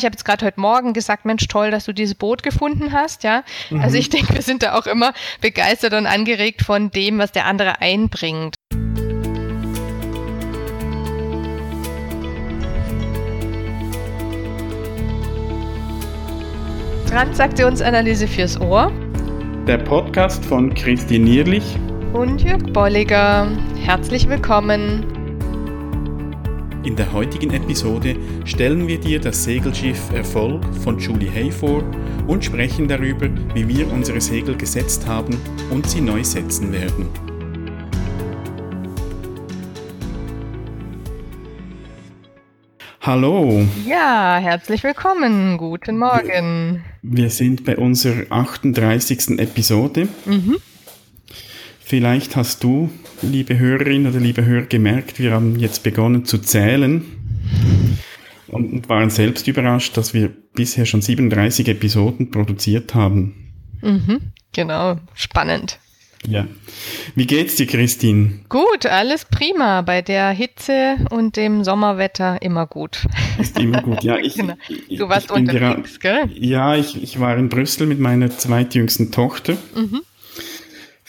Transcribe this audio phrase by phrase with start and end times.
[0.00, 3.22] Ich habe jetzt gerade heute Morgen gesagt, Mensch, toll, dass du dieses Boot gefunden hast,
[3.22, 3.44] ja.
[3.68, 3.82] Mhm.
[3.82, 7.44] Also ich denke, wir sind da auch immer begeistert und angeregt von dem, was der
[7.44, 8.54] andere einbringt.
[17.06, 18.90] Transaktionsanalyse fürs Ohr.
[19.66, 21.76] Der Podcast von Christine Nierlich
[22.14, 23.50] und Jörg Bolliger.
[23.84, 25.19] Herzlich willkommen.
[26.82, 31.84] In der heutigen Episode stellen wir dir das Segelschiff Erfolg von Julie Hay vor
[32.26, 35.36] und sprechen darüber, wie wir unsere Segel gesetzt haben
[35.70, 37.10] und sie neu setzen werden.
[43.02, 43.66] Hallo.
[43.86, 45.58] Ja, herzlich willkommen.
[45.58, 46.82] Guten Morgen.
[47.02, 49.38] Wir sind bei unserer 38.
[49.38, 50.08] Episode.
[50.24, 50.56] Mhm.
[51.90, 52.88] Vielleicht hast du,
[53.20, 57.04] liebe Hörerin oder liebe Hörer, gemerkt, wir haben jetzt begonnen zu zählen
[58.46, 63.52] und waren selbst überrascht, dass wir bisher schon 37 Episoden produziert haben.
[63.82, 64.20] Mhm,
[64.52, 65.80] genau, spannend.
[66.28, 66.46] Ja.
[67.16, 68.38] Wie geht's dir, Christine?
[68.48, 69.82] Gut, alles prima.
[69.82, 73.04] Bei der Hitze und dem Sommerwetter immer gut.
[73.40, 74.16] Ist immer gut, ja.
[74.16, 74.54] Ich, genau.
[74.96, 76.30] Du warst unterwegs, gell?
[76.34, 79.56] Ja, ich, ich war in Brüssel mit meiner zweitjüngsten Tochter.
[79.74, 80.02] Mhm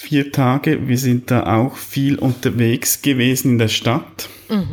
[0.02, 0.88] vier Tage.
[0.88, 4.30] Wir sind da auch viel unterwegs gewesen in der Stadt.
[4.50, 4.68] Mhm.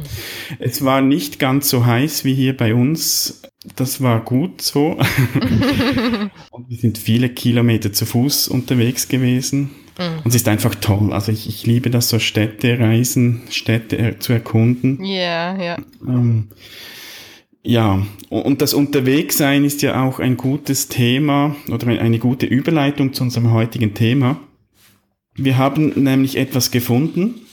[0.59, 3.43] Es war nicht ganz so heiß wie hier bei uns.
[3.77, 4.99] Das war gut so.
[6.51, 9.71] und wir sind viele Kilometer zu Fuß unterwegs gewesen.
[9.99, 10.21] Mhm.
[10.25, 11.13] Und es ist einfach toll.
[11.13, 15.05] Also ich, ich liebe das so Städte reisen, Städte zu erkunden.
[15.05, 15.63] Ja, yeah, ja.
[15.63, 15.79] Yeah.
[16.07, 16.49] Ähm,
[17.63, 23.25] ja, und das Unterwegssein ist ja auch ein gutes Thema oder eine gute Überleitung zu
[23.25, 24.41] unserem heutigen Thema.
[25.39, 27.47] Wir haben nämlich etwas gefunden,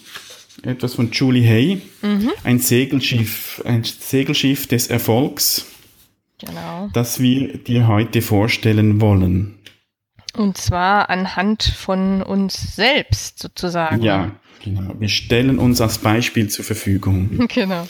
[0.63, 2.31] etwas von Julie Hay, mhm.
[2.43, 5.67] ein Segelschiff, ein Segelschiff des Erfolgs,
[6.39, 6.89] genau.
[6.93, 9.59] das wir dir heute vorstellen wollen.
[10.35, 14.01] Und zwar anhand von uns selbst sozusagen.
[14.01, 14.31] Ja,
[14.63, 14.95] genau.
[14.99, 17.47] Wir stellen uns als Beispiel zur Verfügung.
[17.53, 17.87] Genau.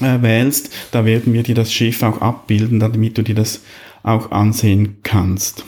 [0.00, 0.72] äh, wählst.
[0.92, 3.62] Da werden wir dir das Schiff auch abbilden, damit du dir das
[4.02, 5.64] auch ansehen kannst.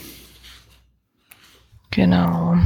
[1.91, 2.57] Genau.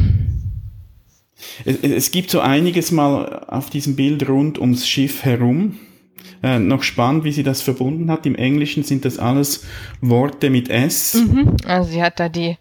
[1.64, 5.78] Es, es gibt so einiges mal auf diesem Bild rund ums Schiff herum.
[6.42, 8.26] Äh, noch spannend, wie sie das verbunden hat.
[8.26, 9.64] Im Englischen sind das alles
[10.00, 11.14] Worte mit S.
[11.14, 11.56] Mhm.
[11.64, 12.56] Also sie hat da die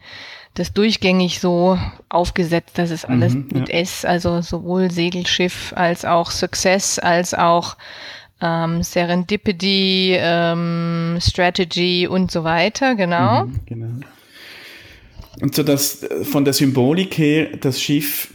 [0.53, 1.79] das durchgängig so
[2.09, 3.75] aufgesetzt, dass es alles mhm, mit ja.
[3.75, 7.78] S, also sowohl Segelschiff als auch Success als auch
[8.41, 13.46] ähm, Serendipity, ähm, Strategy und so weiter, genau.
[13.46, 14.00] Mhm, genau.
[15.41, 18.34] Und so dass von der Symbolik her, das Schiff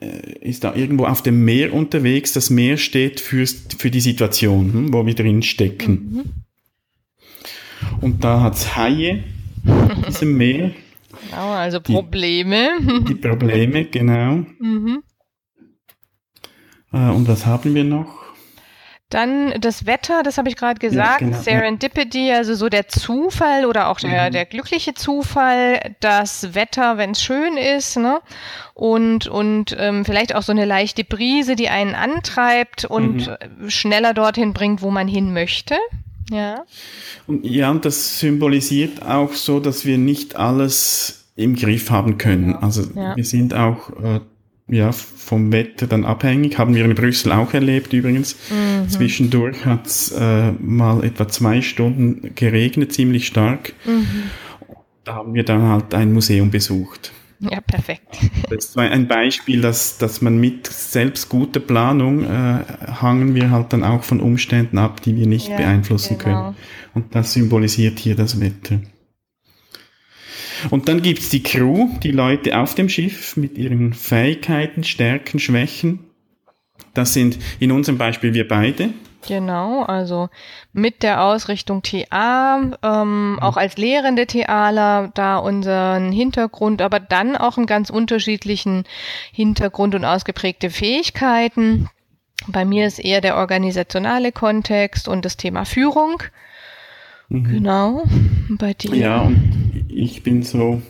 [0.00, 2.32] äh, ist da irgendwo auf dem Meer unterwegs.
[2.32, 5.92] Das Meer steht für, für die Situation, hm, wo wir drin stecken.
[5.92, 6.22] Mhm.
[8.00, 9.24] Und da hat es Haie
[9.64, 10.72] in diesem Meer.
[11.30, 12.70] Genau, also Probleme.
[12.80, 14.44] Die, die Probleme, genau.
[14.58, 15.02] Mhm.
[16.92, 18.21] Äh, und was haben wir noch?
[19.12, 22.36] Dann das Wetter, das habe ich gerade gesagt, ja, genau, Serendipity, ja.
[22.36, 24.32] also so der Zufall oder auch der, mhm.
[24.32, 28.20] der glückliche Zufall, das Wetter, wenn es schön ist, ne?
[28.72, 33.68] Und, und ähm, vielleicht auch so eine leichte Brise, die einen antreibt und mhm.
[33.68, 35.76] schneller dorthin bringt, wo man hin möchte.
[36.30, 36.64] Ja.
[37.26, 42.54] Und ja, und das symbolisiert auch so, dass wir nicht alles im Griff haben können.
[42.56, 43.14] Also ja.
[43.14, 44.20] wir sind auch äh,
[44.72, 46.58] ja, vom Wetter dann abhängig.
[46.58, 48.36] Haben wir in Brüssel auch erlebt übrigens.
[48.50, 48.88] Mhm.
[48.88, 53.74] Zwischendurch hat es äh, mal etwa zwei Stunden geregnet, ziemlich stark.
[53.84, 54.30] Mhm.
[55.04, 57.12] Da haben wir dann halt ein Museum besucht.
[57.40, 58.18] Ja, perfekt.
[58.48, 62.60] Das war ein Beispiel, dass, dass man mit selbst guter Planung äh,
[63.00, 66.42] hangen wir halt dann auch von Umständen ab, die wir nicht ja, beeinflussen genau.
[66.42, 66.56] können.
[66.94, 68.78] Und das symbolisiert hier das Wetter.
[70.70, 76.00] Und dann gibt's die Crew, die Leute auf dem Schiff mit ihren Fähigkeiten, Stärken, Schwächen.
[76.94, 78.90] Das sind in unserem Beispiel wir beide.
[79.26, 80.28] Genau, also
[80.72, 87.56] mit der Ausrichtung TA, ähm, auch als lehrende TAler da unseren Hintergrund, aber dann auch
[87.56, 88.84] einen ganz unterschiedlichen
[89.32, 91.88] Hintergrund und ausgeprägte Fähigkeiten.
[92.48, 96.22] Bei mir ist eher der organisationale Kontext und das Thema Führung.
[97.32, 97.44] Mhm.
[97.44, 98.04] Genau,
[98.58, 98.94] bei dir.
[98.94, 100.82] Ja, und ich bin so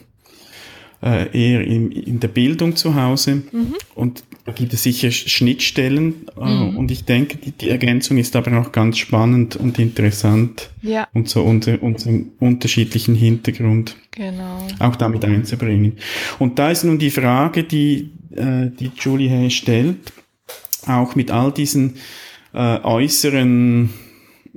[1.01, 3.75] äh, eher in, in der Bildung zu Hause mhm.
[3.95, 6.77] und da gibt es sicher Schnittstellen äh, mhm.
[6.77, 11.07] und ich denke, die, die, Ergänzung ist aber auch ganz spannend und interessant ja.
[11.15, 14.67] und so unter unserem unterschiedlichen Hintergrund genau.
[14.81, 15.99] auch damit einzubringen.
[16.41, 20.13] Und da ist nun die Frage, die, äh, die Julie Hay stellt,
[20.87, 21.95] auch mit all diesen
[22.53, 23.91] äh, äußeren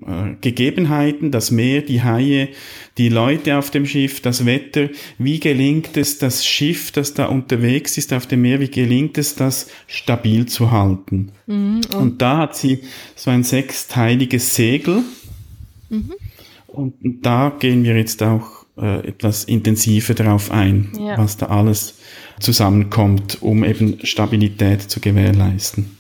[0.01, 2.49] äh, Gegebenheiten, das Meer, die Haie,
[2.97, 4.89] die Leute auf dem Schiff, das Wetter.
[5.17, 9.35] Wie gelingt es, das Schiff, das da unterwegs ist auf dem Meer, wie gelingt es,
[9.35, 11.31] das stabil zu halten?
[11.47, 12.79] Mhm, und, und, da hat sie
[13.15, 15.03] so ein sechsteiliges Segel.
[15.89, 16.13] Mhm.
[16.67, 21.17] Und, da gehen wir jetzt auch äh, etwas intensiver darauf ein, ja.
[21.17, 21.95] was da alles
[22.41, 25.95] zusammenkommt, um eben Stabilität zu gewährleisten.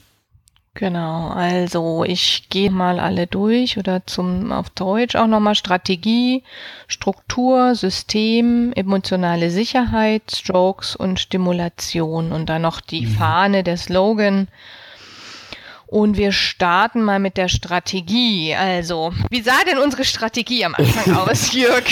[0.77, 6.43] Genau, also ich gehe mal alle durch oder zum auf Deutsch auch nochmal Strategie,
[6.89, 13.11] Struktur, System, emotionale Sicherheit, Strokes und Stimulation und dann noch die mhm.
[13.11, 14.49] Fahne, der Slogan
[15.95, 18.53] und wir starten mal mit der Strategie.
[18.53, 21.85] Also, wie sah denn unsere Strategie am Anfang aus, Jörg?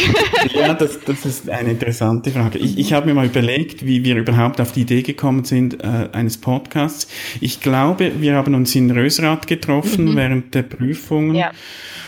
[0.53, 2.57] ja, das, das ist eine interessante Frage.
[2.57, 6.09] Ich, ich habe mir mal überlegt, wie wir überhaupt auf die Idee gekommen sind äh,
[6.11, 7.07] eines Podcasts.
[7.39, 10.15] Ich glaube, wir haben uns in Rösrath getroffen mhm.
[10.17, 11.35] während der Prüfungen.
[11.35, 11.51] Ja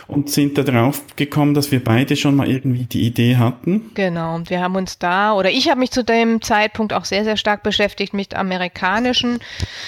[0.07, 3.91] und sind da drauf gekommen, dass wir beide schon mal irgendwie die Idee hatten.
[3.95, 7.23] Genau, und wir haben uns da, oder ich habe mich zu dem Zeitpunkt auch sehr,
[7.23, 9.39] sehr stark beschäftigt mit amerikanischen,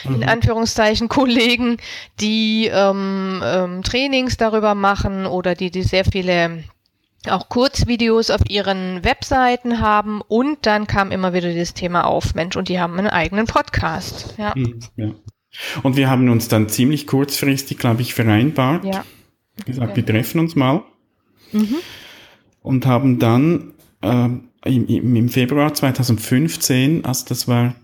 [0.03, 0.15] mhm.
[0.15, 1.77] in Anführungszeichen, Kollegen,
[2.19, 6.63] die ähm, ähm, Trainings darüber machen oder die, die sehr viele
[7.29, 12.55] auch Kurzvideos auf ihren Webseiten haben und dann kam immer wieder das Thema auf, Mensch,
[12.55, 14.35] und die haben einen eigenen Podcast.
[14.37, 14.53] Ja.
[14.55, 15.11] Mhm, ja.
[15.83, 18.85] Und wir haben uns dann ziemlich kurzfristig, glaube ich, vereinbart.
[18.85, 19.03] Ja
[19.65, 20.83] gesagt, wir treffen uns mal.
[21.51, 21.75] Mhm.
[22.61, 24.27] Und haben dann äh,
[24.65, 27.75] im, im, Februar 2015, also das war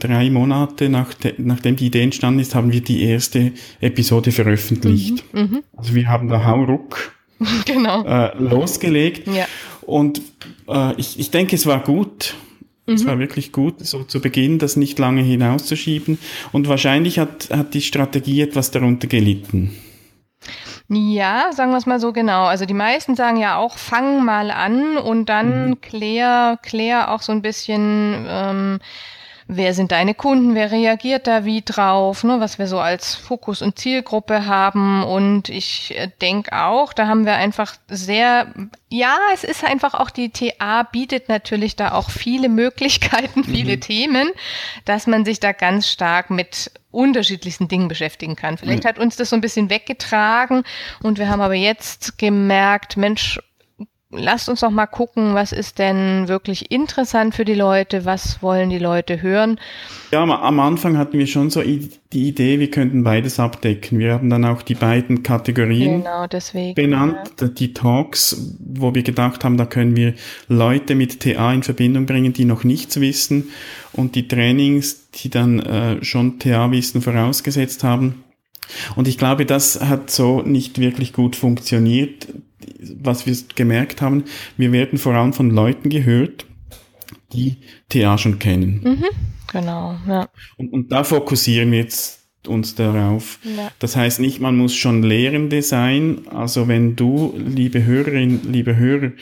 [0.00, 5.24] drei Monate nach de, nachdem die Idee entstanden ist, haben wir die erste Episode veröffentlicht.
[5.32, 5.40] Mhm.
[5.40, 5.62] Mhm.
[5.76, 7.12] Also wir haben da Hauruck
[7.66, 8.04] genau.
[8.04, 9.28] äh, losgelegt.
[9.28, 9.46] Ja.
[9.82, 10.22] Und
[10.68, 12.34] äh, ich, ich denke, es war gut.
[12.84, 13.08] Es mhm.
[13.08, 16.18] war wirklich gut, so zu Beginn das nicht lange hinauszuschieben.
[16.50, 19.70] Und wahrscheinlich hat, hat die Strategie etwas darunter gelitten.
[20.88, 22.44] Ja, sagen wir es mal so genau.
[22.44, 25.80] Also die meisten sagen ja auch, fang mal an und dann mhm.
[25.80, 28.78] klär, klär auch so ein bisschen, ähm,
[29.56, 33.62] wer sind deine Kunden, wer reagiert da wie drauf, ne, was wir so als Fokus
[33.62, 35.02] und Zielgruppe haben.
[35.04, 38.46] Und ich äh, denke auch, da haben wir einfach sehr,
[38.88, 43.80] ja, es ist einfach auch die TA bietet natürlich da auch viele Möglichkeiten, viele mhm.
[43.80, 44.30] Themen,
[44.84, 48.58] dass man sich da ganz stark mit unterschiedlichsten Dingen beschäftigen kann.
[48.58, 48.88] Vielleicht mhm.
[48.88, 50.62] hat uns das so ein bisschen weggetragen
[51.02, 53.40] und wir haben aber jetzt gemerkt, Mensch,
[54.12, 58.70] lasst uns doch mal gucken, was ist denn wirklich interessant für die Leute, was wollen
[58.70, 59.58] die Leute hören.
[60.12, 63.98] Ja, am Anfang hatten wir schon so die Idee, wir könnten beides abdecken.
[63.98, 67.48] Wir haben dann auch die beiden Kategorien genau, deswegen, benannt, ja.
[67.48, 70.14] die Talks, wo wir gedacht haben, da können wir
[70.48, 73.50] Leute mit TA in Verbindung bringen, die noch nichts wissen
[73.92, 78.24] und die Trainings, die dann äh, schon TA-Wissen vorausgesetzt haben.
[78.96, 82.28] Und ich glaube, das hat so nicht wirklich gut funktioniert
[83.02, 84.24] was wir gemerkt haben,
[84.56, 86.46] wir werden vor allem von Leuten gehört,
[87.32, 87.56] die
[87.88, 88.80] TA schon kennen.
[88.84, 89.04] Mhm,
[89.50, 90.28] genau, ja.
[90.56, 93.38] Und, und da fokussieren wir jetzt uns darauf.
[93.44, 93.70] Ja.
[93.78, 96.26] Das heißt nicht, man muss schon Lehrende sein.
[96.28, 99.12] Also wenn du, liebe Hörerin, liebe Hörer,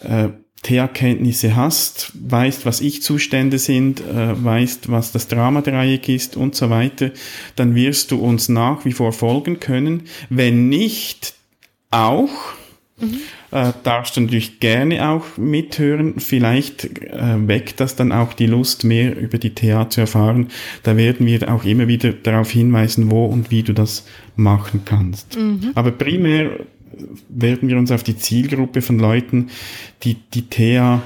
[0.00, 0.28] äh,
[0.62, 7.10] TH-Kenntnisse hast, weißt, was Ich-Zustände sind, äh, weißt, was das Dramadreieck ist und so weiter,
[7.54, 10.04] dann wirst du uns nach wie vor folgen können.
[10.30, 11.34] Wenn nicht,
[11.90, 12.30] auch,
[13.00, 13.18] Mhm.
[13.50, 16.20] Äh, darfst du natürlich gerne auch mithören.
[16.20, 20.48] Vielleicht äh, weckt das dann auch die Lust, mehr über die TA zu erfahren.
[20.84, 25.36] Da werden wir auch immer wieder darauf hinweisen, wo und wie du das machen kannst.
[25.36, 25.72] Mhm.
[25.74, 26.50] Aber primär
[27.28, 29.48] werden wir uns auf die Zielgruppe von Leuten,
[30.02, 31.02] die die TA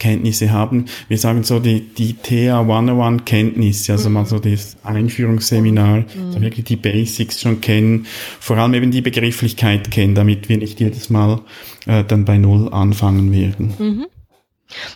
[0.00, 0.86] Kenntnisse haben.
[1.06, 4.14] Wir sagen so die, die TA 101 Kenntnisse, also mhm.
[4.14, 6.32] mal so das Einführungsseminar, mhm.
[6.32, 8.06] so wirklich die Basics schon kennen,
[8.40, 11.40] vor allem eben die Begrifflichkeit kennen, damit wir nicht jedes Mal
[11.86, 13.74] äh, dann bei Null anfangen werden.
[13.78, 14.06] Mhm.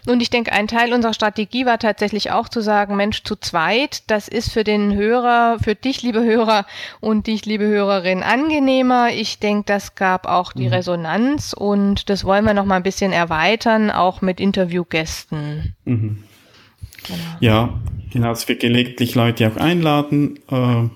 [0.06, 4.02] Und ich denke, ein Teil unserer Strategie war tatsächlich auch zu sagen, Mensch, zu zweit,
[4.08, 6.66] das ist für den Hörer, für dich, liebe Hörer
[7.00, 9.10] und dich, liebe Hörerin, angenehmer.
[9.12, 10.74] Ich denke, das gab auch die mhm.
[10.74, 15.74] Resonanz und das wollen wir noch mal ein bisschen erweitern, auch mit Interviewgästen.
[15.84, 16.24] Mhm.
[17.06, 17.18] Genau.
[17.40, 17.74] Ja,
[18.12, 20.88] genau, dass wir gelegentlich Leute auch einladen, äh,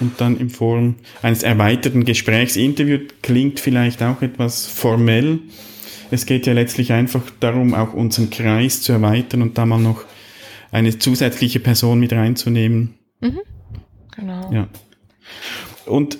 [0.00, 2.56] und dann in Form eines erweiterten Gesprächs.
[2.56, 5.40] Interview klingt vielleicht auch etwas formell.
[6.10, 10.04] Es geht ja letztlich einfach darum, auch unseren Kreis zu erweitern und da mal noch
[10.70, 12.94] eine zusätzliche Person mit reinzunehmen.
[13.20, 13.40] Mhm.
[14.14, 14.52] Genau.
[14.52, 14.68] Ja.
[15.86, 16.18] Und,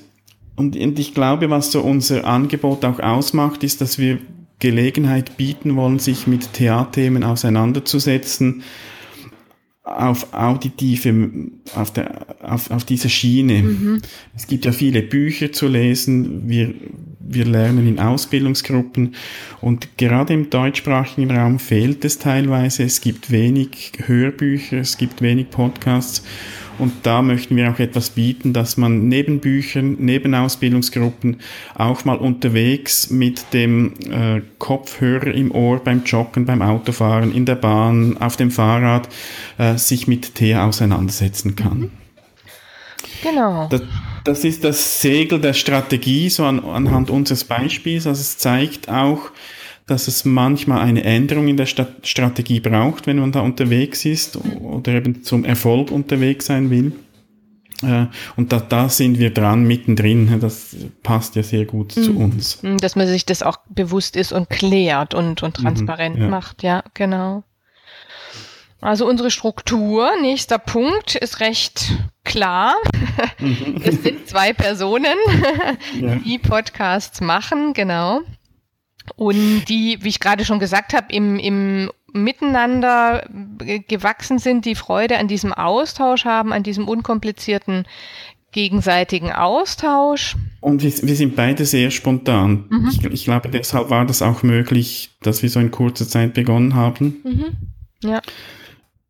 [0.54, 4.18] und, und ich glaube, was so unser Angebot auch ausmacht, ist, dass wir
[4.58, 8.62] Gelegenheit bieten wollen, sich mit Theaterthemen auseinanderzusetzen,
[9.82, 11.30] auf auditive,
[11.74, 13.62] auf, der, auf, auf dieser Schiene.
[13.62, 14.02] Mhm.
[14.34, 16.74] Es gibt ja viele Bücher zu lesen, wir,
[17.28, 19.14] wir lernen in Ausbildungsgruppen
[19.60, 22.84] und gerade im deutschsprachigen Raum fehlt es teilweise.
[22.84, 26.22] Es gibt wenig Hörbücher, es gibt wenig Podcasts
[26.78, 31.38] und da möchten wir auch etwas bieten, dass man neben Büchern, neben Ausbildungsgruppen
[31.74, 37.54] auch mal unterwegs mit dem äh, Kopfhörer im Ohr beim Joggen, beim Autofahren, in der
[37.54, 39.08] Bahn, auf dem Fahrrad
[39.58, 41.78] äh, sich mit Tee auseinandersetzen kann.
[41.78, 41.90] Mhm.
[43.22, 43.68] Genau.
[43.70, 43.82] Das,
[44.26, 48.06] das, ist das Segel der Strategie, so an, anhand unseres Beispiels.
[48.06, 49.30] Also es zeigt auch,
[49.86, 54.36] dass es manchmal eine Änderung in der St Strategie braucht, wenn man da unterwegs ist
[54.60, 56.92] oder eben zum Erfolg unterwegs sein will.
[57.82, 58.06] Äh,
[58.36, 60.40] und da, da sind wir dran, mittendrin.
[60.40, 62.02] Das passt ja sehr gut mhm.
[62.02, 62.62] zu uns.
[62.62, 66.22] Mhm, dass man sich das auch bewusst ist und klärt und, und mhm, transparent mhm,
[66.22, 66.28] ja.
[66.28, 66.62] macht.
[66.62, 67.44] Ja, genau.
[68.80, 71.92] Also unsere Struktur, nächster Punkt, ist recht
[72.24, 72.74] klar.
[73.38, 73.80] Mhm.
[73.82, 75.16] Es sind zwei Personen,
[76.00, 76.16] ja.
[76.16, 78.20] die Podcasts machen, genau.
[79.14, 83.26] Und die, wie ich gerade schon gesagt habe, im, im Miteinander
[83.88, 87.86] gewachsen sind, die Freude an diesem Austausch haben, an diesem unkomplizierten
[88.52, 90.36] gegenseitigen Austausch.
[90.60, 92.66] Und wir, wir sind beide sehr spontan.
[92.68, 92.88] Mhm.
[92.90, 96.74] Ich, ich, glaube, deshalb war das auch möglich, dass wir so in kurzer Zeit begonnen
[96.74, 97.20] haben.
[97.22, 97.44] Mhm.
[98.02, 98.20] Ja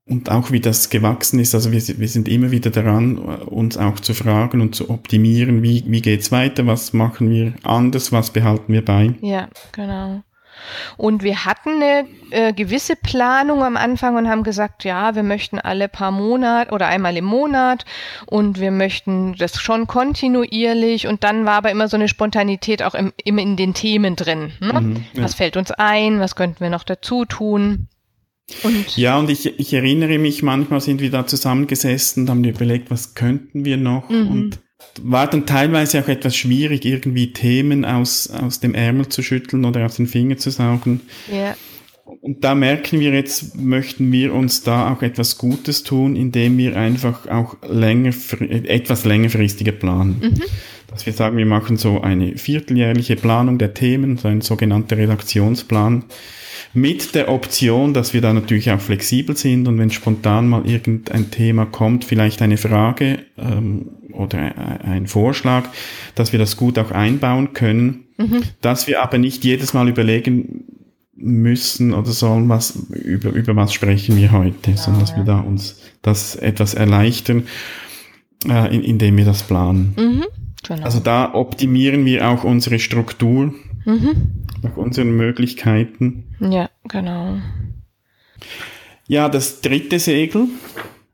[0.08, 1.54] und auch wie das gewachsen ist.
[1.54, 5.84] Also wir, wir sind immer wieder daran, uns auch zu fragen und zu optimieren, wie,
[5.86, 9.14] wie geht's weiter, was machen wir anders, was behalten wir bei.
[9.20, 10.22] Ja, genau.
[10.96, 15.58] Und wir hatten eine äh, gewisse Planung am Anfang und haben gesagt, ja, wir möchten
[15.58, 17.84] alle paar Monate oder einmal im Monat
[18.26, 22.94] und wir möchten das schon kontinuierlich und dann war aber immer so eine Spontanität auch
[22.94, 24.52] im, immer in den Themen drin.
[24.60, 24.80] Ne?
[24.80, 25.24] Mhm, ja.
[25.24, 26.20] Was fällt uns ein?
[26.20, 27.88] Was könnten wir noch dazu tun?
[28.62, 32.90] Und ja, und ich, ich erinnere mich, manchmal sind wir da zusammengesessen und haben überlegt,
[32.90, 34.08] was könnten wir noch?
[34.08, 34.30] Mhm.
[34.30, 34.58] Und
[35.02, 39.84] war dann teilweise auch etwas schwierig, irgendwie Themen aus, aus dem Ärmel zu schütteln oder
[39.84, 41.00] aus den Fingern zu saugen.
[41.30, 41.56] Ja.
[42.06, 46.76] Und da merken wir jetzt, möchten wir uns da auch etwas Gutes tun, indem wir
[46.76, 50.20] einfach auch länger, etwas längerfristiger planen.
[50.20, 50.42] Mhm.
[50.86, 56.04] Dass wir sagen, wir machen so eine vierteljährliche Planung der Themen, so ein sogenannter Redaktionsplan
[56.74, 61.30] mit der Option, dass wir da natürlich auch flexibel sind und wenn spontan mal irgendein
[61.30, 64.38] Thema kommt, vielleicht eine Frage ähm, oder
[64.84, 65.68] ein Vorschlag,
[66.14, 68.42] dass wir das gut auch einbauen können, mhm.
[68.60, 70.64] dass wir aber nicht jedes Mal überlegen
[71.16, 75.16] müssen oder sollen, was über, über was sprechen wir heute, ja, sondern dass ja.
[75.18, 77.44] wir da uns das etwas erleichtern,
[78.46, 79.94] äh, in, indem wir das planen.
[79.96, 80.24] Mhm,
[80.66, 80.84] genau.
[80.84, 83.54] Also da optimieren wir auch unsere Struktur.
[83.84, 86.24] Mhm nach unseren Möglichkeiten.
[86.40, 87.38] Ja, genau.
[89.06, 90.48] Ja, das dritte Segel,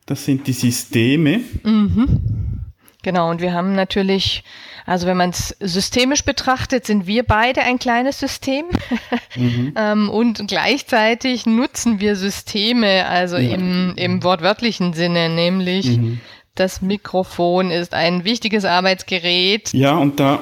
[0.06, 1.40] das sind die Systeme.
[1.62, 2.60] Mhm.
[3.02, 4.44] Genau, und wir haben natürlich,
[4.86, 8.66] also wenn man es systemisch betrachtet, sind wir beide ein kleines System
[9.36, 9.74] mhm.
[9.76, 13.54] ähm, und gleichzeitig nutzen wir Systeme, also ja.
[13.54, 16.20] im, im wortwörtlichen Sinne, nämlich mhm.
[16.54, 19.72] das Mikrofon ist ein wichtiges Arbeitsgerät.
[19.72, 20.40] Ja, und da,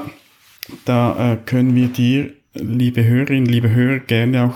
[0.84, 4.54] da äh, können wir dir liebe Hörerinnen, liebe Hörer, gerne auch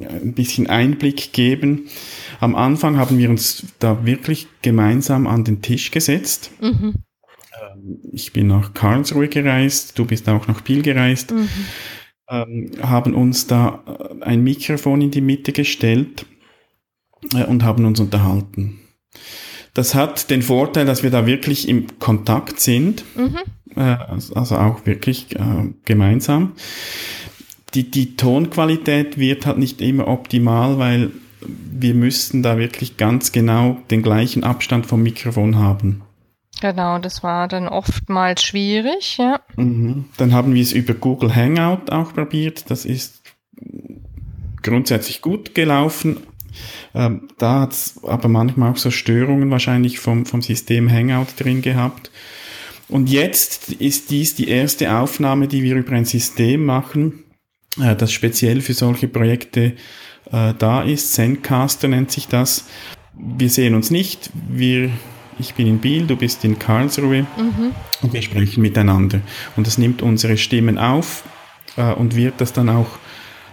[0.00, 1.88] ein bisschen Einblick geben.
[2.40, 6.50] Am Anfang haben wir uns da wirklich gemeinsam an den Tisch gesetzt.
[6.60, 6.94] Mhm.
[8.12, 11.48] Ich bin nach Karlsruhe gereist, du bist auch nach Biel gereist, mhm.
[12.28, 16.26] ähm, haben uns da äh, ein Mikrofon in die Mitte gestellt
[17.34, 18.78] äh, und haben uns unterhalten.
[19.74, 23.38] Das hat den Vorteil, dass wir da wirklich im Kontakt sind, mhm.
[23.76, 26.54] äh, also auch wirklich äh, gemeinsam
[27.74, 33.78] die, die Tonqualität wird halt nicht immer optimal, weil wir müssten da wirklich ganz genau
[33.90, 36.02] den gleichen Abstand vom Mikrofon haben.
[36.60, 39.40] Genau, das war dann oftmals schwierig, ja.
[39.56, 40.06] Mhm.
[40.18, 42.70] Dann haben wir es über Google Hangout auch probiert.
[42.70, 43.22] Das ist
[44.62, 46.18] grundsätzlich gut gelaufen.
[46.94, 51.62] Ähm, da hat es aber manchmal auch so Störungen wahrscheinlich vom, vom System Hangout drin
[51.62, 52.10] gehabt.
[52.88, 57.24] Und jetzt ist dies die erste Aufnahme, die wir über ein System machen,
[57.80, 59.74] äh, das speziell für solche Projekte
[60.30, 61.14] äh, da ist.
[61.14, 62.66] Zencaster nennt sich das.
[63.16, 64.90] Wir sehen uns nicht, wir
[65.40, 67.72] ich bin in Biel, du bist in Karlsruhe mhm.
[68.02, 69.20] und wir sprechen miteinander.
[69.56, 71.24] Und das nimmt unsere Stimmen auf
[71.76, 72.86] äh, und wird das dann auch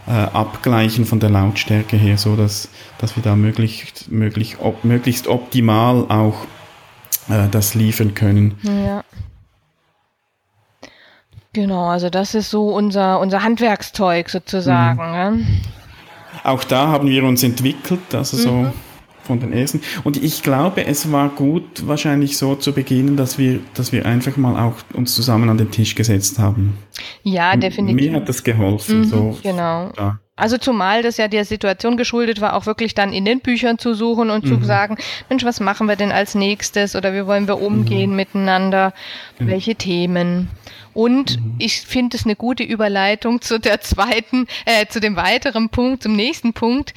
[0.08, 5.28] äh, abgleichen von der Lautstärke her, so dass, dass wir da möglichst, möglichst, op, möglichst
[5.28, 6.46] optimal auch
[7.30, 8.58] äh, das liefern können.
[8.62, 9.04] Ja.
[11.54, 15.00] Genau, also das ist so unser, unser Handwerkszeug sozusagen.
[15.00, 15.40] Mhm.
[15.40, 15.48] Ne?
[16.44, 18.72] Auch da haben wir uns entwickelt, also so mhm.
[19.28, 19.82] Von den ersten.
[20.04, 24.38] Und ich glaube, es war gut wahrscheinlich so zu beginnen, dass wir, dass wir einfach
[24.38, 26.78] mal auch uns zusammen an den Tisch gesetzt haben.
[27.24, 28.10] Ja, definitiv.
[28.10, 29.02] Mir hat das geholfen.
[29.02, 29.92] Mhm, so, genau.
[29.96, 30.20] Da.
[30.38, 33.96] Also zumal das ja der Situation geschuldet war, auch wirklich dann in den Büchern zu
[33.96, 34.62] suchen und mhm.
[34.62, 34.98] zu sagen,
[35.30, 38.16] Mensch, was machen wir denn als nächstes oder wie wollen wir umgehen mhm.
[38.16, 38.94] miteinander,
[39.40, 39.48] mhm.
[39.48, 40.50] welche Themen.
[40.94, 41.56] Und mhm.
[41.58, 46.16] ich finde es eine gute Überleitung zu der zweiten, äh, zu dem weiteren Punkt, zum
[46.16, 46.94] nächsten Punkt,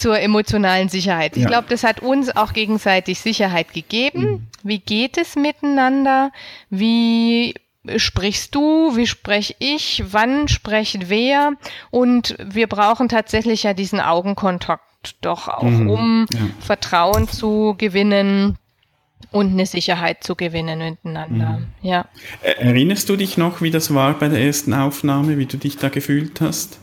[0.00, 1.36] zur emotionalen Sicherheit.
[1.36, 1.48] Ich ja.
[1.48, 4.22] glaube, das hat uns auch gegenseitig Sicherheit gegeben.
[4.22, 4.46] Mhm.
[4.62, 6.32] Wie geht es miteinander?
[6.70, 7.54] Wie
[7.96, 11.52] sprichst du, wie spreche ich, wann spricht wer?
[11.90, 15.90] Und wir brauchen tatsächlich ja diesen Augenkontakt doch auch, mhm.
[15.90, 16.40] um ja.
[16.60, 18.58] Vertrauen zu gewinnen
[19.32, 21.58] und eine Sicherheit zu gewinnen miteinander.
[21.58, 21.66] Mhm.
[21.82, 22.06] Ja.
[22.42, 25.88] Erinnerst du dich noch, wie das war bei der ersten Aufnahme, wie du dich da
[25.88, 26.78] gefühlt hast?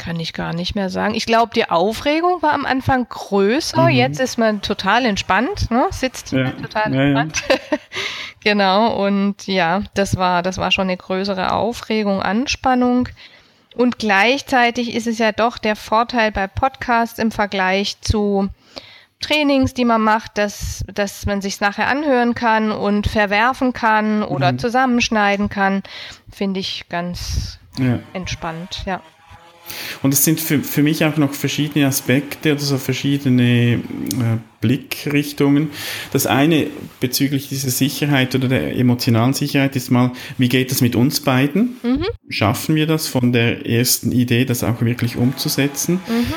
[0.00, 1.14] Kann ich gar nicht mehr sagen.
[1.14, 3.82] Ich glaube, die Aufregung war am Anfang größer.
[3.82, 3.90] Mhm.
[3.90, 5.88] Jetzt ist man total entspannt, ne?
[5.90, 6.52] sitzt ja.
[6.52, 7.42] total ja, entspannt.
[7.50, 7.78] Ja.
[8.42, 9.04] genau.
[9.04, 13.10] Und ja, das war, das war schon eine größere Aufregung, Anspannung.
[13.76, 18.48] Und gleichzeitig ist es ja doch der Vorteil bei Podcasts im Vergleich zu
[19.20, 24.52] Trainings, die man macht, dass, dass man sich nachher anhören kann und verwerfen kann oder
[24.52, 24.58] mhm.
[24.58, 25.82] zusammenschneiden kann,
[26.32, 27.98] finde ich ganz ja.
[28.14, 29.02] entspannt, ja.
[30.02, 33.78] Und es sind für, für mich auch noch verschiedene Aspekte oder so verschiedene äh,
[34.60, 35.70] Blickrichtungen.
[36.12, 36.66] Das eine
[37.00, 41.76] bezüglich dieser Sicherheit oder der emotionalen Sicherheit ist mal, wie geht es mit uns beiden?
[41.82, 42.06] Mhm.
[42.28, 46.00] Schaffen wir das von der ersten Idee, das auch wirklich umzusetzen?
[46.06, 46.34] Mhm.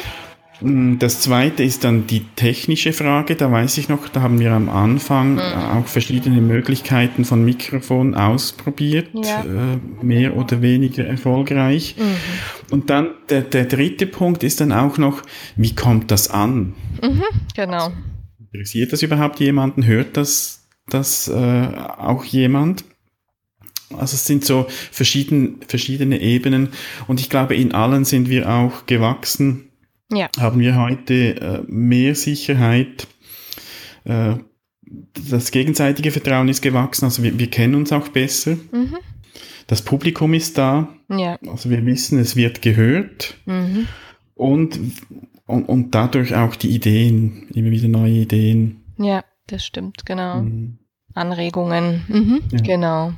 [0.62, 3.36] Mm, das zweite ist dann die technische Frage.
[3.36, 5.40] Da weiß ich noch, da haben wir am Anfang mhm.
[5.40, 9.44] auch verschiedene Möglichkeiten von Mikrofon ausprobiert, ja.
[9.44, 11.96] äh, mehr oder weniger erfolgreich.
[11.98, 12.74] Mhm.
[12.74, 15.22] Und dann der, der dritte Punkt ist dann auch noch,
[15.56, 16.74] wie kommt das an?
[17.02, 17.24] Mhm,
[17.56, 17.86] genau.
[17.86, 17.98] Also,
[18.40, 19.86] interessiert das überhaupt jemanden?
[19.86, 22.84] Hört das, das äh, auch jemand?
[23.98, 26.70] Also es sind so verschieden, verschiedene Ebenen
[27.08, 29.70] und ich glaube, in allen sind wir auch gewachsen
[30.16, 30.30] ja.
[30.40, 33.08] haben wir heute äh, mehr Sicherheit.
[34.06, 34.36] Äh,
[35.30, 38.58] das gegenseitige Vertrauen ist gewachsen, also wir, wir kennen uns auch besser.
[38.72, 38.98] Mhm.
[39.68, 40.90] Das Publikum ist da.
[41.10, 41.38] Ja.
[41.48, 43.36] Also wir wissen, es wird gehört.
[43.46, 43.88] Mhm.
[44.36, 44.80] Und,
[45.46, 48.84] und, und dadurch auch die Ideen, immer wieder neue Ideen.
[48.98, 50.42] Ja, das stimmt, genau.
[50.42, 50.80] Mhm.
[51.14, 52.60] Anregungen, mhm, ja.
[52.62, 53.14] genau.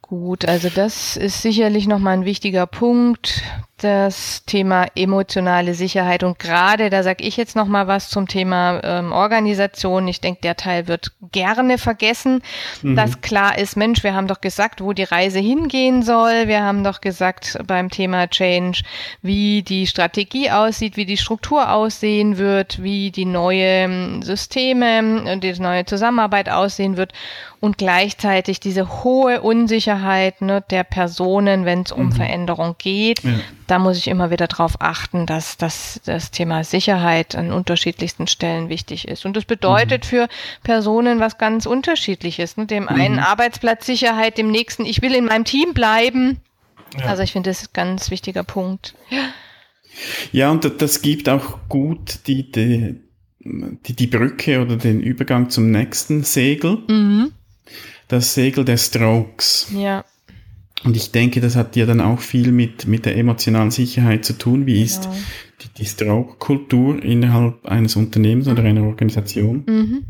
[0.00, 3.42] Gut, also das ist sicherlich nochmal ein wichtiger Punkt
[3.84, 8.80] das Thema emotionale Sicherheit und gerade, da sage ich jetzt noch mal was zum Thema
[8.82, 10.08] ähm, Organisation.
[10.08, 12.42] Ich denke, der Teil wird gerne vergessen,
[12.80, 12.96] mhm.
[12.96, 16.48] dass klar ist, Mensch, wir haben doch gesagt, wo die Reise hingehen soll.
[16.48, 18.82] Wir haben doch gesagt beim Thema Change,
[19.20, 25.52] wie die Strategie aussieht, wie die Struktur aussehen wird, wie die neue Systeme und die
[25.60, 27.12] neue Zusammenarbeit aussehen wird
[27.60, 32.12] und gleichzeitig diese hohe Unsicherheit ne, der Personen, wenn es um mhm.
[32.12, 33.22] Veränderung geht.
[33.22, 33.30] Ja
[33.74, 38.68] da muss ich immer wieder darauf achten, dass, dass das Thema Sicherheit an unterschiedlichsten Stellen
[38.68, 39.26] wichtig ist.
[39.26, 40.08] Und das bedeutet mhm.
[40.08, 40.28] für
[40.62, 42.56] Personen was ganz unterschiedliches.
[42.56, 42.66] Ne?
[42.66, 42.88] Dem mhm.
[42.90, 46.38] einen Arbeitsplatzsicherheit, dem nächsten, ich will in meinem Team bleiben.
[46.96, 47.06] Ja.
[47.06, 48.94] Also ich finde, das ist ein ganz wichtiger Punkt.
[49.10, 49.18] Ja,
[50.30, 53.00] ja und das gibt auch gut die, die,
[53.40, 56.78] die, die Brücke oder den Übergang zum nächsten Segel.
[56.86, 57.32] Mhm.
[58.06, 59.66] Das Segel der Strokes.
[59.74, 60.04] Ja.
[60.84, 64.34] Und ich denke, das hat ja dann auch viel mit, mit der emotionalen Sicherheit zu
[64.34, 64.66] tun.
[64.66, 65.14] Wie ist genau.
[65.62, 69.64] die, die Stroke-Kultur innerhalb eines Unternehmens oder einer Organisation?
[69.66, 70.04] Mhm.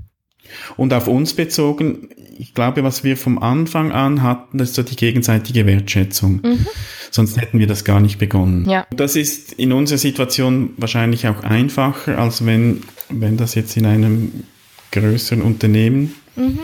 [0.76, 2.08] Und auf uns bezogen,
[2.38, 6.40] ich glaube, was wir vom Anfang an hatten, das ist so die gegenseitige Wertschätzung.
[6.42, 6.66] Mhm.
[7.10, 8.68] Sonst hätten wir das gar nicht begonnen.
[8.68, 8.87] Ja.
[8.94, 14.44] Das ist in unserer Situation wahrscheinlich auch einfacher, als wenn, wenn das jetzt in einem
[14.90, 16.60] größeren Unternehmen mhm.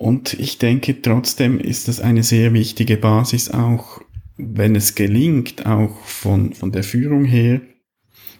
[0.00, 4.00] Und ich denke, trotzdem ist das eine sehr wichtige Basis, auch
[4.38, 7.60] wenn es gelingt, auch von, von der Führung her,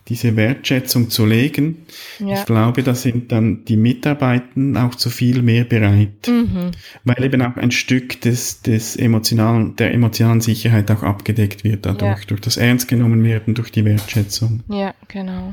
[0.08, 1.84] diese Wertschätzung zu legen.
[2.18, 2.38] Ja.
[2.38, 6.70] Ich glaube, da sind dann die Mitarbeitenden auch zu viel mehr bereit, mhm.
[7.04, 12.20] weil eben auch ein Stück des, des emotionalen, der emotionalen Sicherheit auch abgedeckt wird dadurch,
[12.20, 12.26] ja.
[12.28, 14.62] durch das Ernst genommen werden, durch die Wertschätzung.
[14.70, 15.52] Ja, genau.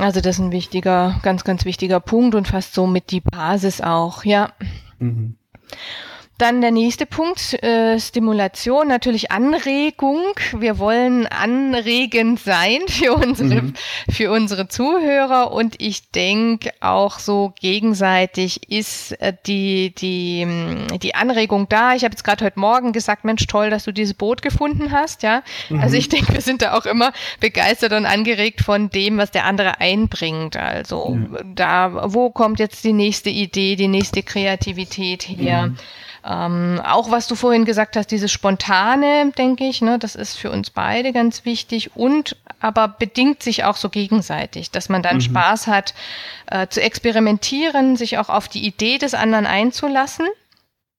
[0.00, 3.80] Also das ist ein wichtiger, ganz, ganz wichtiger Punkt und fast so mit die Basis
[3.80, 4.52] auch, ja.
[4.98, 5.36] Mhm.
[6.36, 10.20] Dann der nächste Punkt, äh, Stimulation, natürlich Anregung.
[10.58, 13.74] Wir wollen anregend sein für unsere, mhm.
[14.10, 21.14] für unsere Zuhörer und ich denke auch so gegenseitig ist äh, die, die, mm, die
[21.14, 21.94] Anregung da.
[21.94, 25.22] Ich habe jetzt gerade heute Morgen gesagt, Mensch, toll, dass du dieses Boot gefunden hast,
[25.22, 25.44] ja.
[25.68, 25.80] Mhm.
[25.80, 29.44] Also ich denke, wir sind da auch immer begeistert und angeregt von dem, was der
[29.44, 30.56] andere einbringt.
[30.56, 31.40] Also ja.
[31.44, 35.70] da, wo kommt jetzt die nächste Idee, die nächste Kreativität her?
[36.26, 40.50] Ähm, auch was du vorhin gesagt hast, dieses Spontane, denke ich, ne, das ist für
[40.50, 45.20] uns beide ganz wichtig und aber bedingt sich auch so gegenseitig, dass man dann mhm.
[45.20, 45.92] Spaß hat,
[46.46, 50.26] äh, zu experimentieren, sich auch auf die Idee des anderen einzulassen,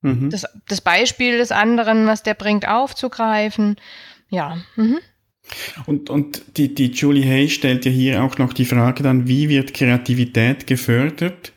[0.02, 0.30] mhm.
[0.30, 3.78] das, das Beispiel des anderen, was der bringt, aufzugreifen.
[4.30, 4.58] Ja.
[4.76, 5.00] Mhm.
[5.88, 9.50] Und, und die, die Julie Hay stellt ja hier auch noch die Frage dann, wie
[9.50, 11.52] wird Kreativität gefördert?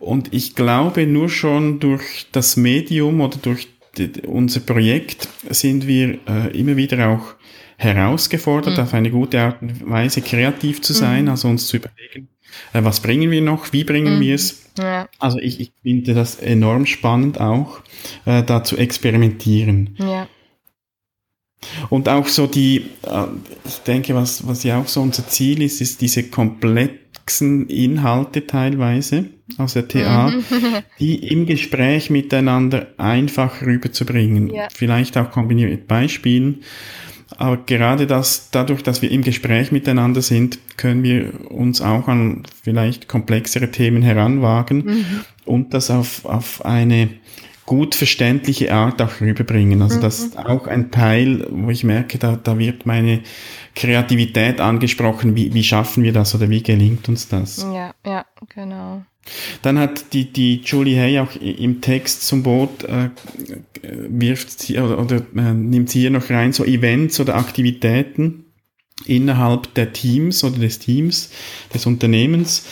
[0.00, 6.18] Und ich glaube, nur schon durch das Medium oder durch die, unser Projekt sind wir
[6.26, 7.34] äh, immer wieder auch
[7.76, 8.82] herausgefordert, mhm.
[8.82, 11.30] auf eine gute Art und Weise kreativ zu sein, mhm.
[11.30, 12.28] also uns zu überlegen,
[12.72, 14.20] äh, was bringen wir noch, wie bringen mhm.
[14.20, 14.70] wir es.
[14.78, 15.06] Ja.
[15.18, 17.80] Also ich, ich finde das enorm spannend auch,
[18.24, 19.96] äh, da zu experimentieren.
[19.98, 20.28] Ja.
[21.90, 23.26] Und auch so die, äh,
[23.66, 29.26] ich denke, was, was ja auch so unser Ziel ist, ist diese komplexen Inhalte teilweise
[29.58, 30.44] aus der TA, mhm.
[31.00, 34.52] die im Gespräch miteinander einfach rüberzubringen.
[34.52, 34.68] Ja.
[34.74, 36.62] Vielleicht auch kombiniert mit Beispielen.
[37.36, 42.42] Aber gerade das, dadurch, dass wir im Gespräch miteinander sind, können wir uns auch an
[42.62, 45.04] vielleicht komplexere Themen heranwagen mhm.
[45.44, 47.08] und das auf, auf eine
[47.70, 49.80] gut verständliche Art auch rüberbringen.
[49.80, 53.20] Also das ist auch ein Teil, wo ich merke, da, da wird meine
[53.76, 55.36] Kreativität angesprochen.
[55.36, 57.64] Wie, wie schaffen wir das oder wie gelingt uns das?
[57.72, 59.04] Ja, ja, genau.
[59.62, 63.10] Dann hat die, die Julie Hay auch im Text zum Boot, äh,
[63.82, 68.46] wirft sie oder, oder äh, nimmt sie hier noch rein, so Events oder Aktivitäten
[69.06, 71.30] innerhalb der Teams oder des Teams,
[71.72, 72.66] des Unternehmens.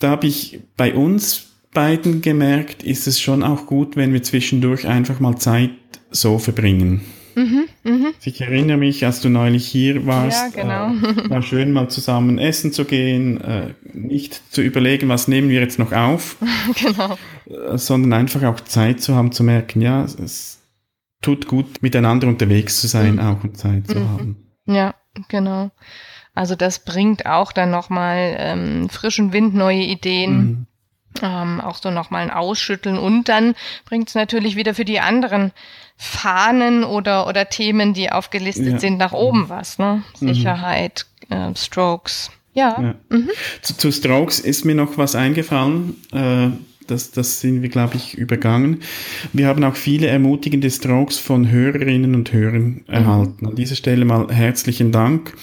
[0.00, 4.86] Da habe ich bei uns beiden gemerkt, ist es schon auch gut, wenn wir zwischendurch
[4.86, 5.70] einfach mal Zeit
[6.10, 7.02] so verbringen.
[7.34, 8.10] Mhm, mh.
[8.24, 10.88] Ich erinnere mich, als du neulich hier warst, ja, genau.
[10.88, 15.60] äh, war schön mal zusammen essen zu gehen, äh, nicht zu überlegen, was nehmen wir
[15.60, 16.36] jetzt noch auf,
[16.82, 17.16] genau.
[17.46, 20.60] äh, sondern einfach auch Zeit zu haben, zu merken, ja, es
[21.22, 23.20] tut gut, miteinander unterwegs zu sein, mhm.
[23.20, 24.08] auch und Zeit zu mhm.
[24.08, 24.36] haben.
[24.66, 24.94] Ja,
[25.28, 25.70] genau.
[26.34, 30.66] Also das bringt auch dann nochmal ähm, frischen Wind, neue Ideen.
[31.20, 31.26] Mhm.
[31.26, 35.52] Ähm, auch so nochmal ein Ausschütteln und dann bringt es natürlich wieder für die anderen
[35.96, 38.78] Fahnen oder, oder Themen, die aufgelistet ja.
[38.78, 39.78] sind, nach oben was.
[39.78, 40.02] Ne?
[40.20, 40.28] Mhm.
[40.28, 42.30] Sicherheit, äh, Strokes.
[42.54, 42.80] Ja.
[42.80, 42.94] ja.
[43.10, 43.28] Mhm.
[43.60, 45.96] Zu, zu, Strokes ist mir noch was eingefallen.
[46.12, 46.48] Äh,
[46.86, 48.80] das, das sind wir, glaube ich, übergangen.
[49.32, 52.84] Wir haben auch viele ermutigende Strokes von Hörerinnen und Hörern mhm.
[52.88, 53.46] erhalten.
[53.46, 55.34] An dieser Stelle mal herzlichen Dank.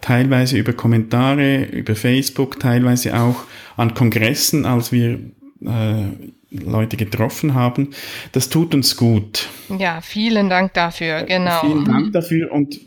[0.00, 3.44] Teilweise über Kommentare, über Facebook, teilweise auch
[3.76, 5.18] an Kongressen, als wir
[5.64, 6.04] äh,
[6.50, 7.90] Leute getroffen haben.
[8.32, 9.48] Das tut uns gut.
[9.78, 11.60] Ja, vielen Dank dafür, genau.
[11.60, 12.80] Vielen Dank dafür und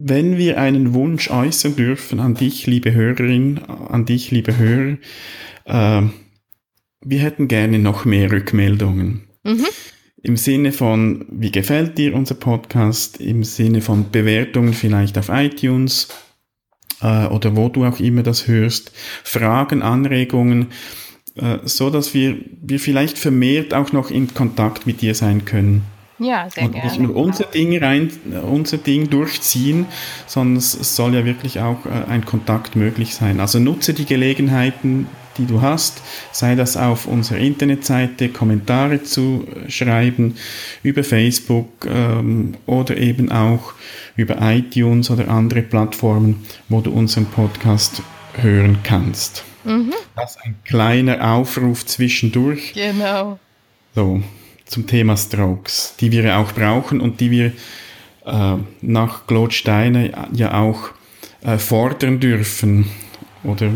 [0.00, 4.96] wenn wir einen Wunsch äußern dürfen an dich, liebe Hörerin, an dich, liebe Hörer,
[5.64, 6.02] äh,
[7.04, 9.28] wir hätten gerne noch mehr Rückmeldungen.
[9.42, 9.66] Mhm.
[10.22, 13.20] Im Sinne von, wie gefällt dir unser Podcast?
[13.20, 16.08] Im Sinne von Bewertungen vielleicht auf iTunes
[17.02, 18.92] äh, oder wo du auch immer das hörst.
[19.24, 20.68] Fragen, Anregungen,
[21.36, 25.82] äh, so dass wir, wir vielleicht vermehrt auch noch in Kontakt mit dir sein können.
[26.18, 26.88] Ja, sehr und gerne.
[26.88, 28.10] Nicht nur unser Ding rein,
[28.42, 29.86] unser Ding durchziehen,
[30.26, 33.38] sondern es soll ja wirklich auch äh, ein Kontakt möglich sein.
[33.38, 35.06] Also nutze die Gelegenheiten,
[35.38, 40.34] die du hast, sei das auf unserer Internetseite Kommentare zu schreiben,
[40.82, 43.72] über Facebook ähm, oder eben auch
[44.16, 48.02] über iTunes oder andere Plattformen, wo du unseren Podcast
[48.34, 49.44] hören kannst.
[49.64, 49.92] Mhm.
[50.16, 52.72] Das ist ein kleiner Aufruf zwischendurch.
[52.74, 53.38] Genau.
[53.94, 54.22] So,
[54.64, 57.52] zum Thema Strokes, die wir auch brauchen und die wir
[58.26, 60.90] äh, nach Claude Steiner ja auch
[61.42, 62.86] äh, fordern dürfen
[63.44, 63.70] oder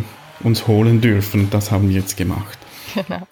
[0.44, 1.50] uns holen dürfen.
[1.50, 2.58] Das haben wir jetzt gemacht.
[2.94, 3.26] Genau.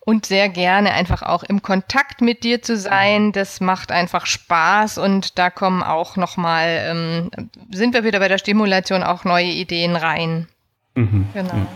[0.00, 3.32] Und sehr gerne einfach auch im Kontakt mit dir zu sein.
[3.32, 7.30] Das macht einfach Spaß und da kommen auch nochmal, ähm,
[7.70, 10.48] sind wir wieder bei der Stimulation, auch neue Ideen rein.
[10.94, 11.54] Mhm, genau.
[11.54, 11.66] Ja.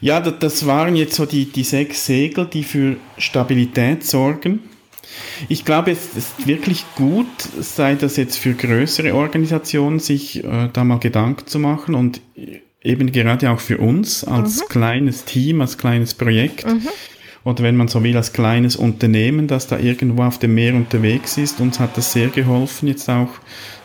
[0.00, 4.60] Ja, das waren jetzt so die, die sechs Segel, die für Stabilität sorgen.
[5.48, 7.26] Ich glaube, es ist wirklich gut,
[7.58, 12.20] sei das jetzt für größere Organisationen, sich äh, da mal Gedanken zu machen und
[12.82, 14.68] eben gerade auch für uns als mhm.
[14.68, 16.66] kleines Team, als kleines Projekt.
[16.66, 16.88] Mhm.
[17.42, 21.38] Oder wenn man so will, als kleines Unternehmen, das da irgendwo auf dem Meer unterwegs
[21.38, 21.60] ist.
[21.60, 23.30] Uns hat das sehr geholfen, jetzt auch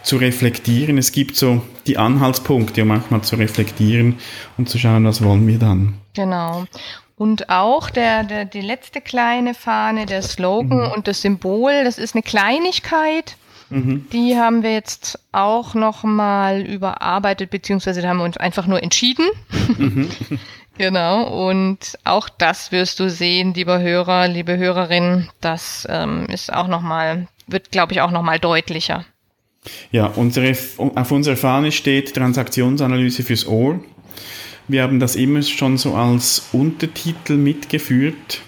[0.03, 0.97] zu reflektieren.
[0.97, 4.17] Es gibt so die Anhaltspunkte, um manchmal zu reflektieren
[4.57, 5.93] und zu schauen, was wollen wir dann.
[6.13, 6.65] Genau.
[7.17, 10.91] Und auch der, der, die letzte kleine Fahne, der Slogan mhm.
[10.91, 13.37] und das Symbol, das ist eine Kleinigkeit.
[13.69, 14.07] Mhm.
[14.11, 19.25] Die haben wir jetzt auch nochmal überarbeitet, beziehungsweise haben wir uns einfach nur entschieden.
[19.77, 20.09] Mhm.
[20.77, 26.67] genau, und auch das wirst du sehen, lieber Hörer, liebe Hörerin, das ähm, ist auch
[26.67, 29.05] nochmal, wird, glaube ich, auch nochmal deutlicher.
[29.91, 33.79] Ja, unsere, auf unserer Fahne steht Transaktionsanalyse fürs Ohr.
[34.67, 38.41] Wir haben das immer schon so als Untertitel mitgeführt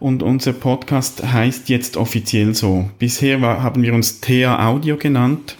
[0.00, 2.90] und unser Podcast heißt jetzt offiziell so.
[2.98, 5.56] Bisher war, haben wir uns TA Audio genannt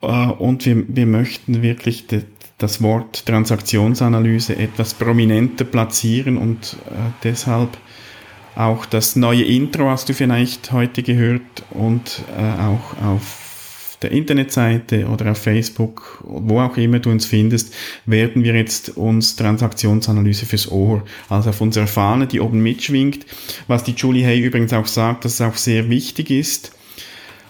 [0.00, 2.22] äh, und wir, wir möchten wirklich de,
[2.58, 7.76] das Wort Transaktionsanalyse etwas prominenter platzieren und äh, deshalb
[8.54, 13.41] auch das neue Intro hast du vielleicht heute gehört und äh, auch auf
[14.02, 17.74] der Internetseite oder auf Facebook, wo auch immer du uns findest,
[18.06, 23.26] werden wir jetzt uns Transaktionsanalyse fürs Ohr, also auf unserer Fahne, die oben mitschwingt,
[23.68, 26.72] was die Julie Hay übrigens auch sagt, dass es auch sehr wichtig ist,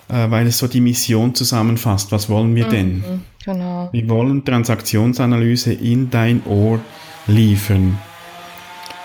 [0.09, 2.13] äh, weil es so die Mission zusammenfasst.
[2.13, 2.97] Was wollen wir denn?
[2.97, 3.89] Mhm, genau.
[3.93, 6.81] Wir wollen Transaktionsanalyse in dein Ohr
[7.27, 7.99] liefern.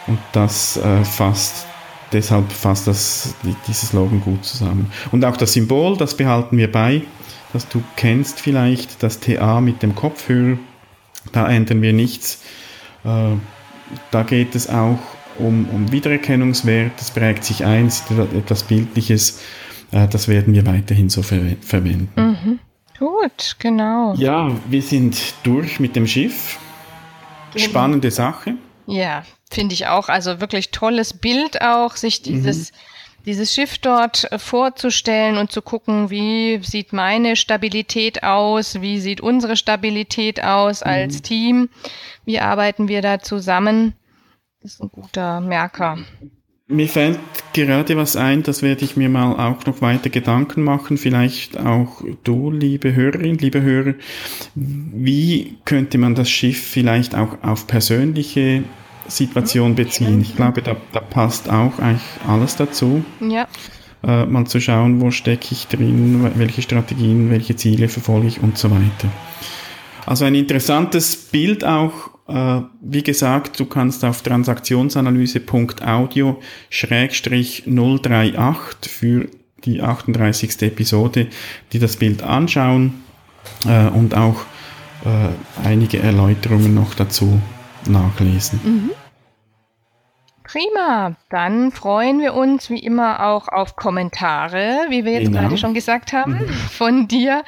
[0.08, 1.68] Und das äh, fasst
[2.12, 3.36] deshalb fasst das,
[3.68, 4.92] dieses Slogan gut zusammen.
[5.12, 7.02] Und auch das Symbol, das behalten wir bei
[7.54, 10.58] das du kennst vielleicht, das TA mit dem Kopfhörer.
[11.32, 12.44] Da ändern wir nichts.
[13.04, 13.36] Äh,
[14.12, 15.00] da geht es auch
[15.40, 19.42] um, um Wiedererkennungswert, das prägt sich ein, ist etwas Bildliches.
[19.92, 22.10] Äh, das werden wir weiterhin so ver verwenden.
[22.16, 22.60] Mhm.
[23.00, 24.16] Gut, genau.
[24.16, 26.58] Ja, wir sind durch mit dem Schiff.
[27.56, 28.56] Spannende Sache.
[28.88, 30.10] Ja, finde ich auch.
[30.10, 32.72] Also wirklich tolles Bild auch, sich dieses.
[32.72, 32.78] Mhm
[33.28, 39.22] dieses Schiff dort äh, vorzustellen und zu gucken, wie sieht meine Stabilität aus, wie sieht
[39.22, 41.24] unsere Stabilität aus als mhm.
[41.24, 41.70] Team,
[42.26, 43.94] wie arbeiten wir da zusammen.
[44.62, 46.00] Das ist ein guter Merker.
[46.70, 47.20] Mir fällt
[47.54, 52.04] gerade was ein, das werde ich mir mal auch noch weiter Gedanken machen, vielleicht auch
[52.26, 53.94] du, liebe Hörerin, liebe Hörer,
[54.56, 58.64] wie könnte man das Schiff vielleicht auch auf persönliche
[59.08, 60.22] Situation beziehen.
[60.22, 63.04] Ich glaube, da, da passt auch eigentlich alles dazu.
[63.20, 63.48] Ja.
[64.04, 68.58] Äh, mal zu schauen, wo stecke ich drin, welche Strategien, welche Ziele verfolge ich und
[68.58, 69.10] so weiter.
[70.06, 76.40] Also ein interessantes Bild auch, äh, wie gesagt, du kannst auf transaktionsanalyse.audio
[76.70, 77.64] 038
[78.90, 79.28] für
[79.66, 80.62] die 38.
[80.62, 81.28] Episode,
[81.74, 83.04] die das Bild anschauen
[83.68, 84.46] äh, und auch
[85.06, 87.42] äh, einige Erläuterungen noch dazu
[87.90, 88.60] nachlesen.
[88.64, 88.92] Mhm.
[90.44, 95.42] Prima, dann freuen wir uns wie immer auch auf Kommentare, wie wir jetzt genau.
[95.42, 96.50] gerade schon gesagt haben, mhm.
[96.50, 97.44] von dir.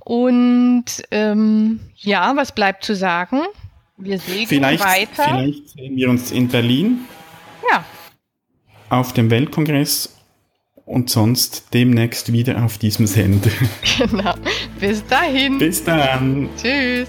[0.00, 3.40] Und ähm, ja, was bleibt zu sagen?
[3.96, 5.24] Wir sehen vielleicht, weiter.
[5.24, 7.00] Vielleicht sehen wir uns in Berlin.
[7.70, 7.84] Ja.
[8.90, 10.18] Auf dem Weltkongress
[10.84, 13.50] und sonst demnächst wieder auf diesem Sender.
[13.98, 14.34] Genau.
[14.80, 15.58] Bis dahin.
[15.58, 16.48] Bis dann.
[16.60, 17.08] Tschüss.